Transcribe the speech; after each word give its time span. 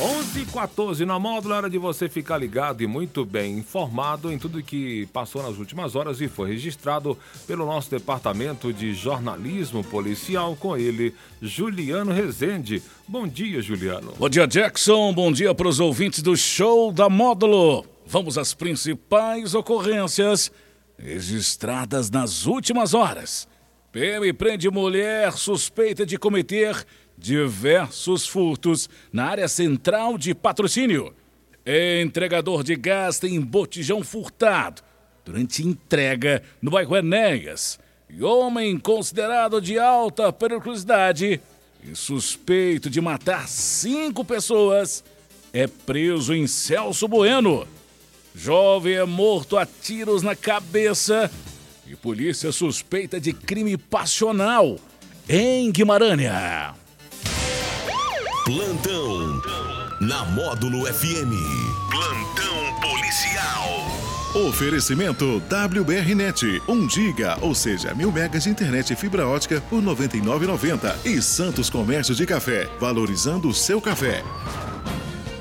11 0.00 0.42
h 0.42 0.52
14 0.52 1.04
na 1.04 1.18
módulo, 1.18 1.54
hora 1.54 1.68
de 1.68 1.76
você 1.76 2.08
ficar 2.08 2.38
ligado 2.38 2.84
e 2.84 2.86
muito 2.86 3.24
bem 3.24 3.58
informado 3.58 4.30
em 4.30 4.38
tudo 4.38 4.62
que 4.62 5.06
passou 5.06 5.42
nas 5.42 5.58
últimas 5.58 5.96
horas 5.96 6.20
e 6.20 6.28
foi 6.28 6.50
registrado 6.50 7.18
pelo 7.48 7.66
nosso 7.66 7.90
departamento 7.90 8.72
de 8.72 8.94
jornalismo 8.94 9.82
policial 9.82 10.54
com 10.54 10.76
ele, 10.76 11.12
Juliano 11.42 12.12
Rezende. 12.12 12.80
Bom 13.08 13.26
dia, 13.26 13.60
Juliano. 13.60 14.14
Bom 14.16 14.28
dia, 14.28 14.46
Jackson. 14.46 15.12
Bom 15.12 15.32
dia 15.32 15.52
para 15.52 15.66
os 15.66 15.80
ouvintes 15.80 16.22
do 16.22 16.36
show 16.36 16.92
da 16.92 17.08
módulo. 17.08 17.84
Vamos 18.06 18.38
às 18.38 18.54
principais 18.54 19.52
ocorrências 19.52 20.52
registradas 20.96 22.08
nas 22.08 22.46
últimas 22.46 22.94
horas. 22.94 23.48
PM 23.90 24.32
prende 24.32 24.70
mulher 24.70 25.32
suspeita 25.32 26.06
de 26.06 26.16
cometer 26.16 26.86
diversos 27.18 28.26
furtos 28.26 28.88
na 29.12 29.26
área 29.26 29.48
central 29.48 30.16
de 30.16 30.34
patrocínio. 30.34 31.12
Entregador 31.66 32.62
de 32.62 32.76
gás 32.76 33.18
tem 33.18 33.40
botijão 33.40 34.02
furtado 34.02 34.82
durante 35.24 35.62
entrega 35.62 36.42
no 36.62 36.70
bairro 36.70 36.96
Enéas. 36.96 37.78
E 38.08 38.22
homem 38.22 38.78
considerado 38.78 39.60
de 39.60 39.78
alta 39.78 40.32
periculosidade 40.32 41.40
e 41.84 41.94
suspeito 41.94 42.88
de 42.88 43.00
matar 43.00 43.46
cinco 43.46 44.24
pessoas 44.24 45.04
é 45.52 45.66
preso 45.66 46.34
em 46.34 46.46
Celso 46.46 47.06
Bueno. 47.06 47.66
Jovem 48.34 48.94
é 48.94 49.04
morto 49.04 49.58
a 49.58 49.66
tiros 49.66 50.22
na 50.22 50.34
cabeça 50.34 51.30
e 51.86 51.96
polícia 51.96 52.52
suspeita 52.52 53.20
de 53.20 53.32
crime 53.32 53.76
passional 53.76 54.78
em 55.28 55.70
Guimarães. 55.70 56.78
Plantão 58.48 59.42
na 60.00 60.24
Módulo 60.24 60.86
FM. 60.86 61.36
Plantão 61.90 62.80
policial. 62.80 63.68
Oferecimento 64.48 65.42
WBRnet, 65.50 66.62
1 66.66 66.88
giga, 66.88 67.36
ou 67.42 67.54
seja, 67.54 67.94
mil 67.94 68.10
megas 68.10 68.44
de 68.44 68.48
internet 68.48 68.94
e 68.94 68.96
fibra 68.96 69.28
ótica 69.28 69.62
por 69.68 69.82
99,90 69.82 71.04
e 71.04 71.20
Santos 71.20 71.68
Comércio 71.68 72.14
de 72.14 72.24
Café, 72.24 72.66
valorizando 72.80 73.50
o 73.50 73.54
seu 73.54 73.82
café. 73.82 74.24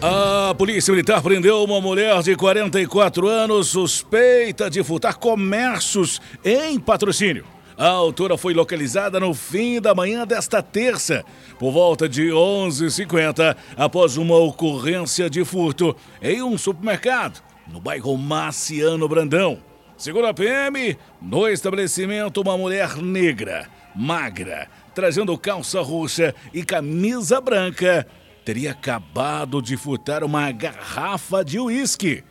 A 0.02 0.54
Polícia 0.56 0.92
Militar 0.92 1.22
prendeu 1.22 1.64
uma 1.64 1.80
mulher 1.80 2.22
de 2.22 2.36
44 2.36 3.26
anos 3.26 3.70
suspeita 3.70 4.70
de 4.70 4.84
furtar 4.84 5.16
comércios 5.16 6.20
em 6.44 6.78
patrocínio. 6.78 7.46
A 7.78 7.90
autora 7.90 8.40
foi 8.40 8.56
localizada 8.56 9.20
no 9.20 9.36
fim 9.36 9.80
da 9.80 9.94
manhã 9.94 10.26
desta 10.26 10.64
terça, 10.64 11.24
por 11.60 11.72
volta 11.72 12.10
de 12.10 12.30
11h50, 12.30 13.56
após 13.78 14.18
uma 14.18 14.36
ocorrência 14.36 15.30
de 15.30 15.46
furto 15.46 15.96
em 16.20 16.42
um 16.42 16.58
supermercado 16.58 17.40
no 17.68 17.80
bairro 17.80 18.18
Marciano 18.18 19.08
Brandão. 19.08 19.60
Segundo 19.96 20.26
a 20.26 20.34
PM, 20.34 20.98
no 21.22 21.48
estabelecimento, 21.48 22.42
uma 22.42 22.58
mulher 22.58 22.96
negra, 22.98 23.70
magra, 23.96 24.68
trazendo 24.96 25.38
calça 25.38 25.80
roxa 25.80 26.34
e 26.52 26.64
camisa 26.64 27.40
branca, 27.40 28.08
teria 28.44 28.72
acabado 28.72 29.62
de 29.62 29.78
furtar 29.78 30.24
uma 30.24 30.52
garrafa 30.52 31.46
de 31.46 31.60
uísque. 31.60 32.24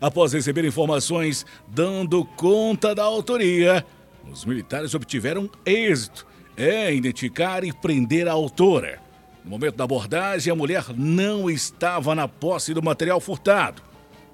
Após 0.00 0.32
receber 0.32 0.64
informações 0.64 1.44
dando 1.66 2.24
conta 2.24 2.94
da 2.94 3.02
autoria, 3.02 3.84
os 4.30 4.44
militares 4.44 4.94
obtiveram 4.94 5.50
êxito 5.64 6.26
em 6.56 6.96
identificar 6.96 7.64
e 7.64 7.72
prender 7.72 8.28
a 8.28 8.32
autora. 8.32 9.00
No 9.44 9.50
momento 9.50 9.76
da 9.76 9.84
abordagem, 9.84 10.52
a 10.52 10.56
mulher 10.56 10.84
não 10.96 11.50
estava 11.50 12.14
na 12.14 12.28
posse 12.28 12.72
do 12.72 12.82
material 12.82 13.20
furtado, 13.20 13.82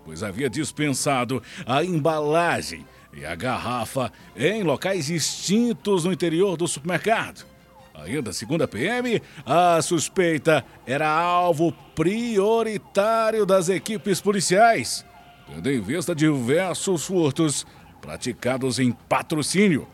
pois 0.05 0.23
havia 0.23 0.51
dispensado 0.51 1.43
a 1.67 1.83
embalagem 1.83 2.87
e 3.13 3.25
a 3.25 3.35
garrafa 3.35 4.13
em 4.37 4.63
locais 4.63 5.07
distintos 5.07 6.05
no 6.05 6.13
interior 6.13 6.57
do 6.57 6.69
supermercado. 6.69 7.47
Ainda 7.95 8.33
segundo 8.33 8.63
a 8.63 8.69
PM, 8.69 9.21
a 9.45 9.83
suspeita 9.83 10.65
era 10.87 11.09
alvo 11.09 11.73
prioritário 11.97 13.45
das 13.45 13.69
equipes 13.69 14.21
policiais, 14.21 15.05
tendo 15.47 15.69
em 15.71 15.81
vista 15.81 16.15
diversos 16.15 17.07
furtos 17.07 17.67
praticados 18.01 18.79
em 18.79 18.93
patrocínio, 18.93 19.87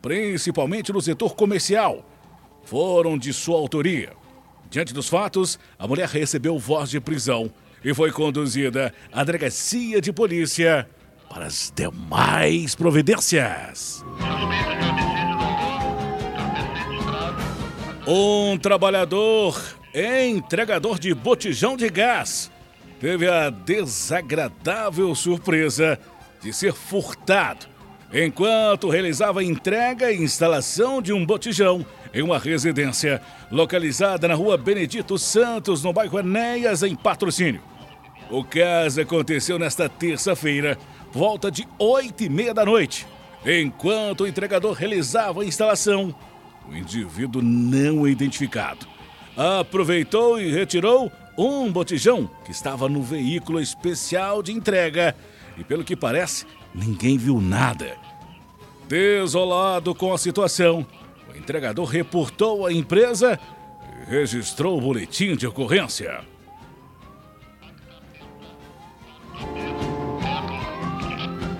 principalmente 0.00 0.92
no 0.92 1.00
setor 1.00 1.34
comercial, 1.34 2.04
foram 2.64 3.16
de 3.16 3.32
sua 3.32 3.56
autoria. 3.56 4.12
Diante 4.70 4.94
dos 4.94 5.08
fatos, 5.08 5.58
a 5.78 5.86
mulher 5.86 6.08
recebeu 6.08 6.58
voz 6.58 6.90
de 6.90 7.00
prisão 7.00 7.52
e 7.84 7.92
foi 7.92 8.10
conduzida 8.10 8.94
à 9.12 9.24
delegacia 9.24 10.00
de 10.00 10.12
polícia 10.12 10.88
para 11.28 11.46
as 11.46 11.72
demais 11.74 12.74
providências. 12.74 14.04
Um 18.06 18.58
trabalhador 18.58 19.60
entregador 19.94 20.98
de 20.98 21.14
botijão 21.14 21.76
de 21.76 21.88
gás 21.88 22.50
teve 23.00 23.28
a 23.28 23.50
desagradável 23.50 25.14
surpresa 25.14 25.98
de 26.42 26.52
ser 26.52 26.72
furtado 26.72 27.66
enquanto 28.12 28.90
realizava 28.90 29.42
entrega 29.42 30.12
e 30.12 30.22
instalação 30.22 31.00
de 31.00 31.12
um 31.12 31.24
botijão 31.24 31.84
em 32.12 32.20
uma 32.20 32.38
residência 32.38 33.22
localizada 33.50 34.28
na 34.28 34.34
rua 34.34 34.58
Benedito 34.58 35.16
Santos, 35.16 35.82
no 35.82 35.92
bairro 35.94 36.18
Enéas, 36.18 36.82
em 36.82 36.94
patrocínio. 36.94 37.62
O 38.30 38.44
caso 38.44 39.00
aconteceu 39.00 39.58
nesta 39.58 39.88
terça-feira, 39.88 40.76
volta 41.10 41.50
de 41.50 41.66
oito 41.78 42.22
e 42.22 42.28
meia 42.28 42.52
da 42.52 42.66
noite. 42.66 43.06
Enquanto 43.46 44.22
o 44.22 44.26
entregador 44.26 44.72
realizava 44.72 45.40
a 45.40 45.44
instalação, 45.46 46.14
o 46.68 46.76
indivíduo 46.76 47.40
não 47.40 48.06
identificado 48.06 48.92
aproveitou 49.36 50.40
e 50.40 50.50
retirou 50.50 51.10
um 51.36 51.70
botijão 51.72 52.28
que 52.44 52.50
estava 52.50 52.88
no 52.88 53.02
veículo 53.02 53.60
especial 53.60 54.42
de 54.42 54.52
entrega 54.52 55.16
e, 55.56 55.64
pelo 55.64 55.84
que 55.84 55.96
parece, 55.96 56.46
ninguém 56.74 57.16
viu 57.18 57.40
nada. 57.40 57.96
Desolado 58.88 59.94
com 59.94 60.12
a 60.12 60.18
situação, 60.18 60.86
o 61.32 61.36
entregador 61.36 61.86
reportou 61.86 62.66
à 62.66 62.72
empresa 62.72 63.38
e 64.02 64.10
registrou 64.10 64.78
o 64.78 64.80
boletim 64.80 65.36
de 65.36 65.46
ocorrência. 65.46 66.20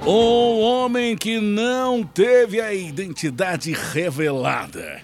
Um 0.04 0.60
homem 0.60 1.16
que 1.16 1.41
não 1.41 2.03
teve 2.03 2.60
a 2.60 2.74
identidade 2.74 3.72
revelada 3.72 5.00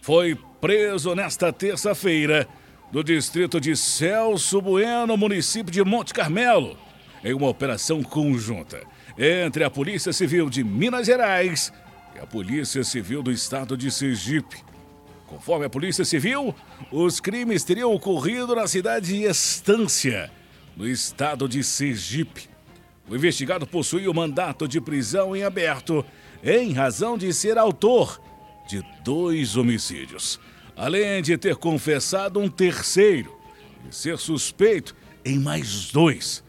foi 0.00 0.38
preso 0.58 1.14
nesta 1.14 1.52
terça-feira 1.52 2.48
no 2.90 3.04
distrito 3.04 3.60
de 3.60 3.76
Celso 3.76 4.62
Bueno, 4.62 5.18
município 5.18 5.70
de 5.70 5.84
Monte 5.84 6.14
Carmelo, 6.14 6.78
em 7.24 7.32
uma 7.32 7.48
operação 7.48 8.02
conjunta 8.02 8.82
entre 9.18 9.64
a 9.64 9.70
Polícia 9.70 10.12
Civil 10.12 10.48
de 10.48 10.62
Minas 10.62 11.06
Gerais 11.06 11.72
e 12.14 12.18
a 12.18 12.26
Polícia 12.26 12.84
Civil 12.84 13.22
do 13.22 13.32
Estado 13.32 13.76
de 13.76 13.90
Sergipe. 13.90 14.56
Conforme 15.26 15.66
a 15.66 15.70
Polícia 15.70 16.04
Civil, 16.04 16.54
os 16.90 17.20
crimes 17.20 17.64
teriam 17.64 17.92
ocorrido 17.92 18.54
na 18.54 18.66
cidade 18.66 19.08
de 19.08 19.24
Estância, 19.24 20.30
no 20.76 20.88
estado 20.88 21.48
de 21.48 21.62
Sergipe. 21.62 22.48
O 23.08 23.14
investigado 23.14 23.66
possuía 23.66 24.10
o 24.10 24.14
mandato 24.14 24.68
de 24.68 24.80
prisão 24.80 25.34
em 25.34 25.42
aberto 25.42 26.04
em 26.42 26.72
razão 26.72 27.18
de 27.18 27.32
ser 27.32 27.58
autor 27.58 28.20
de 28.68 28.84
dois 29.02 29.56
homicídios, 29.56 30.38
além 30.76 31.22
de 31.22 31.36
ter 31.36 31.56
confessado 31.56 32.38
um 32.38 32.48
terceiro 32.48 33.36
e 33.88 33.94
ser 33.94 34.18
suspeito 34.18 34.94
em 35.24 35.38
mais 35.38 35.90
dois. 35.90 36.44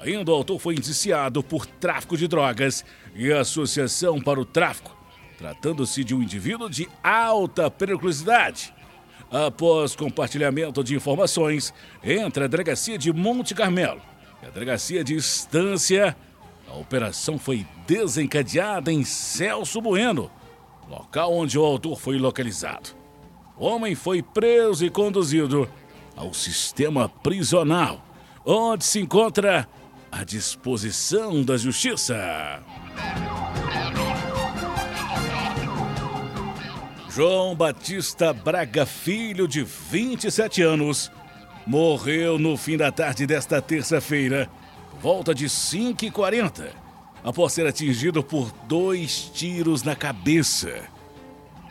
Ainda 0.00 0.30
o 0.30 0.34
autor 0.34 0.58
foi 0.58 0.74
indiciado 0.74 1.42
por 1.42 1.66
tráfico 1.66 2.16
de 2.16 2.28
drogas 2.28 2.84
e 3.14 3.32
associação 3.32 4.20
para 4.20 4.40
o 4.40 4.44
tráfico, 4.44 4.94
tratando-se 5.38 6.04
de 6.04 6.14
um 6.14 6.22
indivíduo 6.22 6.68
de 6.68 6.88
alta 7.02 7.70
periculosidade. 7.70 8.72
Após 9.30 9.96
compartilhamento 9.96 10.84
de 10.84 10.94
informações 10.94 11.74
entre 12.04 12.44
a 12.44 12.46
delegacia 12.46 12.96
de 12.96 13.12
Monte 13.12 13.54
Carmelo 13.54 14.00
e 14.42 14.46
a 14.46 14.50
delegacia 14.50 15.02
de 15.02 15.16
Estância, 15.16 16.16
a 16.68 16.74
operação 16.76 17.38
foi 17.38 17.66
desencadeada 17.86 18.92
em 18.92 19.02
Celso 19.02 19.80
Bueno, 19.80 20.30
local 20.88 21.32
onde 21.32 21.58
o 21.58 21.64
autor 21.64 21.98
foi 21.98 22.18
localizado. 22.18 22.90
O 23.56 23.64
homem 23.64 23.94
foi 23.94 24.22
preso 24.22 24.84
e 24.84 24.90
conduzido 24.90 25.68
ao 26.14 26.32
sistema 26.32 27.08
prisional, 27.08 28.04
onde 28.44 28.84
se 28.84 29.00
encontra 29.00 29.68
à 30.18 30.24
disposição 30.24 31.42
da 31.42 31.58
justiça. 31.58 32.62
João 37.10 37.54
Batista 37.54 38.32
Braga 38.32 38.86
Filho, 38.86 39.46
de 39.46 39.62
27 39.62 40.62
anos, 40.62 41.12
morreu 41.66 42.38
no 42.38 42.56
fim 42.56 42.78
da 42.78 42.90
tarde 42.90 43.26
desta 43.26 43.60
terça-feira, 43.60 44.48
volta 45.02 45.34
de 45.34 45.46
5h40, 45.46 46.70
após 47.22 47.52
ser 47.52 47.66
atingido 47.66 48.22
por 48.22 48.50
dois 48.66 49.30
tiros 49.34 49.82
na 49.82 49.94
cabeça. 49.94 50.84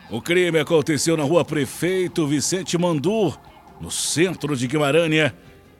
O 0.08 0.22
crime 0.22 0.60
aconteceu 0.60 1.16
na 1.16 1.24
rua 1.24 1.44
Prefeito 1.44 2.24
Vicente 2.28 2.78
Mandu, 2.78 3.36
no 3.80 3.90
centro 3.90 4.56
de 4.56 4.68
Guimarães, 4.68 5.32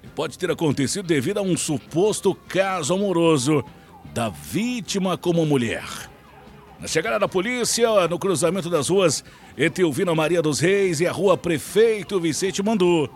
e 0.06 0.08
pode 0.10 0.38
ter 0.38 0.50
acontecido 0.50 1.06
devido 1.06 1.38
a 1.38 1.42
um 1.42 1.56
suposto 1.56 2.34
caso 2.34 2.94
amoroso 2.94 3.64
da 4.14 4.28
vítima 4.28 5.18
com 5.18 5.30
uma 5.30 5.44
mulher. 5.44 5.84
Na 6.78 6.86
chegada 6.86 7.18
da 7.18 7.28
polícia, 7.28 8.06
no 8.06 8.18
cruzamento 8.18 8.70
das 8.70 8.88
ruas 8.88 9.24
Etelvina 9.56 10.14
Maria 10.14 10.40
dos 10.40 10.60
Reis 10.60 11.00
e 11.00 11.06
a 11.06 11.12
rua 11.12 11.36
Prefeito 11.36 12.20
Vicente 12.20 12.62
Mandu, 12.62 13.10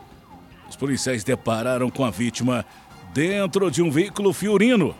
os 0.68 0.76
policiais 0.76 1.22
depararam 1.22 1.90
com 1.90 2.04
a 2.04 2.10
vítima 2.10 2.64
dentro 3.12 3.70
de 3.70 3.82
um 3.82 3.90
veículo 3.90 4.32
fiorino, 4.32 4.94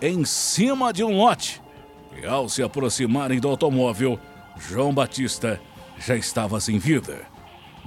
em 0.00 0.24
cima 0.24 0.92
de 0.92 1.04
um 1.04 1.16
lote. 1.16 1.60
E 2.20 2.26
ao 2.26 2.48
se 2.48 2.62
aproximarem 2.62 3.40
do 3.40 3.48
automóvel, 3.48 4.18
João 4.58 4.92
Batista 4.92 5.60
já 5.98 6.16
estava 6.16 6.60
sem 6.60 6.78
vida. 6.78 7.35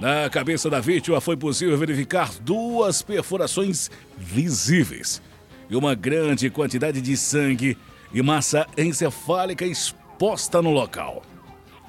Na 0.00 0.30
cabeça 0.30 0.70
da 0.70 0.80
vítima 0.80 1.20
foi 1.20 1.36
possível 1.36 1.76
verificar 1.76 2.32
duas 2.40 3.02
perfurações 3.02 3.90
visíveis 4.16 5.20
e 5.68 5.76
uma 5.76 5.94
grande 5.94 6.48
quantidade 6.48 7.02
de 7.02 7.14
sangue 7.18 7.76
e 8.10 8.22
massa 8.22 8.66
encefálica 8.78 9.66
exposta 9.66 10.62
no 10.62 10.70
local. 10.70 11.22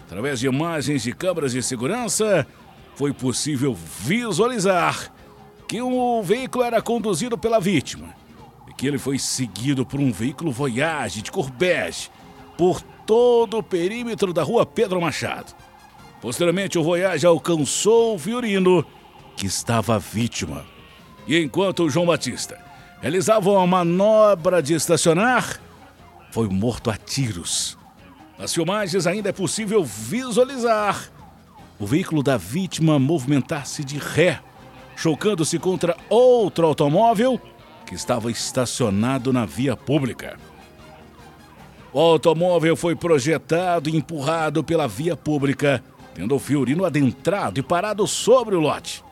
Através 0.01 0.41
de 0.41 0.47
imagens 0.47 1.03
de 1.03 1.13
câmeras 1.13 1.53
de 1.53 1.63
segurança, 1.63 2.45
foi 2.95 3.13
possível 3.13 3.73
visualizar 3.73 5.09
que 5.65 5.81
o 5.81 6.21
veículo 6.21 6.65
era 6.65 6.81
conduzido 6.81 7.37
pela 7.37 7.61
vítima 7.61 8.13
e 8.67 8.73
que 8.73 8.85
ele 8.85 8.97
foi 8.97 9.17
seguido 9.17 9.85
por 9.85 10.01
um 10.01 10.11
veículo 10.11 10.51
Voyage 10.51 11.21
de 11.21 11.31
cor 11.31 11.49
bege 11.49 12.09
por 12.57 12.81
todo 13.07 13.59
o 13.59 13.63
perímetro 13.63 14.33
da 14.33 14.43
rua 14.43 14.65
Pedro 14.65 14.99
Machado. 14.99 15.55
Posteriormente, 16.21 16.77
o 16.77 16.83
Voyage 16.83 17.25
alcançou 17.25 18.15
o 18.15 18.19
Fiorino, 18.19 18.85
que 19.35 19.47
estava 19.47 19.97
vítima. 19.97 20.63
E 21.27 21.37
enquanto 21.37 21.89
João 21.89 22.05
Batista 22.05 22.59
realizava 23.01 23.49
uma 23.49 23.65
manobra 23.65 24.61
de 24.61 24.75
estacionar, 24.75 25.59
foi 26.31 26.47
morto 26.47 26.91
a 26.91 26.95
tiros. 26.95 27.77
Nas 28.37 28.53
filmagens 28.53 29.07
ainda 29.07 29.29
é 29.29 29.33
possível 29.33 29.83
visualizar 29.83 31.11
o 31.79 31.85
veículo 31.85 32.21
da 32.21 32.37
vítima 32.37 32.99
movimentar-se 32.99 33.83
de 33.83 33.97
ré 33.97 34.39
chocando-se 34.95 35.57
contra 35.57 35.97
outro 36.09 36.67
automóvel 36.67 37.41
que 37.87 37.95
estava 37.95 38.29
estacionado 38.29 39.33
na 39.33 39.47
via 39.47 39.75
pública. 39.75 40.37
O 41.91 41.99
automóvel 41.99 42.75
foi 42.75 42.95
projetado 42.95 43.89
e 43.89 43.95
empurrado 43.95 44.63
pela 44.63 44.87
via 44.87 45.17
pública, 45.17 45.83
tendo 46.21 46.35
o 46.35 46.39
Fiorino 46.39 46.85
adentrado 46.85 47.59
e 47.59 47.63
parado 47.63 48.05
sobre 48.05 48.55
o 48.55 48.59
lote. 48.59 49.03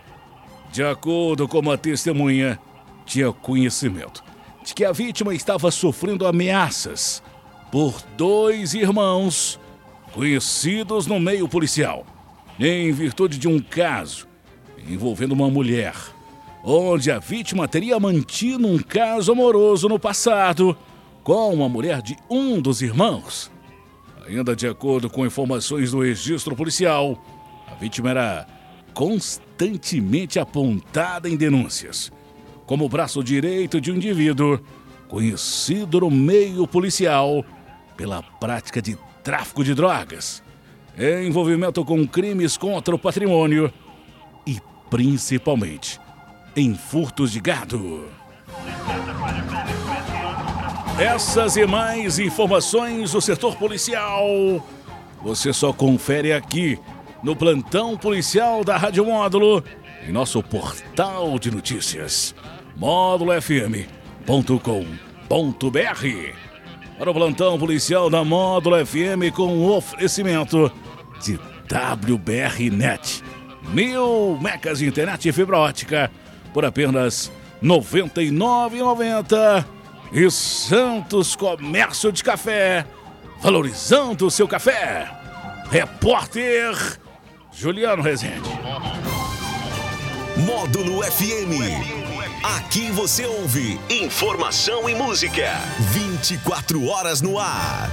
De 0.71 0.83
acordo 0.83 1.47
com 1.47 1.57
uma 1.57 1.75
testemunha, 1.75 2.59
tinha 3.03 3.31
conhecimento 3.31 4.23
de 4.63 4.75
que 4.75 4.85
a 4.85 4.91
vítima 4.91 5.33
estava 5.33 5.71
sofrendo 5.71 6.27
ameaças 6.27 7.23
por 7.71 7.99
dois 8.15 8.75
irmãos 8.75 9.59
conhecidos 10.13 11.07
no 11.07 11.19
meio 11.19 11.49
policial, 11.49 12.05
em 12.59 12.91
virtude 12.91 13.39
de 13.39 13.47
um 13.47 13.59
caso 13.59 14.27
envolvendo 14.87 15.31
uma 15.31 15.49
mulher, 15.49 15.95
onde 16.63 17.09
a 17.09 17.17
vítima 17.17 17.67
teria 17.67 17.99
mantido 17.99 18.67
um 18.67 18.77
caso 18.77 19.31
amoroso 19.31 19.89
no 19.89 19.97
passado 19.97 20.77
com 21.23 21.55
uma 21.55 21.67
mulher 21.67 22.03
de 22.03 22.15
um 22.29 22.61
dos 22.61 22.83
irmãos. 22.83 23.49
Ainda 24.29 24.55
de 24.55 24.67
acordo 24.67 25.09
com 25.09 25.25
informações 25.25 25.91
do 25.91 26.01
registro 26.01 26.55
policial, 26.55 27.21
a 27.67 27.73
vítima 27.73 28.11
era 28.11 28.47
constantemente 28.93 30.39
apontada 30.39 31.27
em 31.27 31.35
denúncias 31.35 32.11
como 32.65 32.85
o 32.85 32.89
braço 32.89 33.23
direito 33.23 33.81
de 33.81 33.91
um 33.91 33.95
indivíduo 33.95 34.59
conhecido 35.07 36.01
no 36.01 36.11
meio 36.11 36.67
policial 36.67 37.43
pela 37.97 38.21
prática 38.21 38.79
de 38.79 38.95
tráfico 39.23 39.63
de 39.63 39.73
drogas, 39.73 40.43
envolvimento 41.25 41.83
com 41.83 42.07
crimes 42.07 42.55
contra 42.55 42.93
o 42.93 42.99
patrimônio 42.99 43.73
principalmente 44.89 45.99
em 46.55 46.73
furtos 46.73 47.31
de 47.31 47.39
gado. 47.39 48.18
Essas 50.99 51.55
e 51.55 51.65
mais 51.65 52.19
informações 52.19 53.13
do 53.13 53.21
setor 53.21 53.55
policial 53.55 54.27
você 55.21 55.53
só 55.53 55.71
confere 55.71 56.33
aqui 56.33 56.77
no 57.23 57.37
plantão 57.37 57.97
policial 57.97 58.65
da 58.65 58.75
Rádio 58.75 59.05
Módulo 59.05 59.63
em 60.05 60.11
nosso 60.11 60.43
portal 60.43 61.39
de 61.39 61.51
notícias 61.51 62.35
módulofm.com.br. 62.75 63.87
Para 66.97 67.11
o 67.11 67.13
plantão 67.13 67.57
policial 67.57 68.09
da 68.09 68.25
Módulo 68.25 68.85
FM 68.85 69.33
com 69.33 69.69
oferecimento 69.69 70.69
de 71.21 71.39
WBRnet 71.71 73.23
mil 73.69 74.37
megas 74.41 74.79
de 74.79 74.87
internet 74.87 75.29
e 75.29 75.31
fibra 75.31 75.59
ótica 75.59 76.11
por 76.53 76.65
apenas 76.65 77.31
R$ 77.61 77.69
99,90. 77.69 79.78
E 80.11 80.29
Santos 80.31 81.35
Comércio 81.35 82.11
de 82.11 82.23
Café, 82.23 82.83
valorizando 83.39 84.25
o 84.25 84.31
seu 84.31 84.47
café. 84.47 85.07
Repórter 85.69 86.73
Juliano 87.53 88.01
Rezende. 88.01 88.49
Módulo 90.37 91.03
FM. 91.03 91.99
Aqui 92.57 92.89
você 92.89 93.25
ouve 93.25 93.79
informação 93.87 94.89
e 94.89 94.95
música. 94.95 95.51
24 95.91 96.87
horas 96.87 97.21
no 97.21 97.37
ar. 97.37 97.91